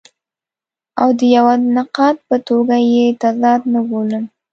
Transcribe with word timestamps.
او 1.01 1.09
د 1.19 1.21
یوه 1.35 1.53
نقاد 1.75 2.15
په 2.27 2.35
توګه 2.47 2.75
یې 2.93 3.05
تضاد 3.21 3.61
نه 3.73 3.81
بولم. 3.89 4.25